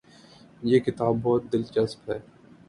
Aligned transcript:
یہ 0.63 0.79
کتاب 0.79 1.21
بہت 1.21 1.51
دلچسپ 1.53 2.09
ہے 2.11 2.19